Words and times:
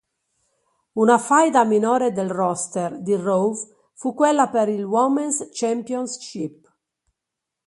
Una 1.03 1.17
faida 1.25 1.63
minore 1.63 2.09
del 2.11 2.31
"roster" 2.31 2.99
di 2.99 3.15
"Raw" 3.15 3.53
fu 3.93 4.15
quella 4.15 4.49
per 4.49 4.67
il 4.67 4.83
Women's 4.83 5.49
Championship. 5.51 6.67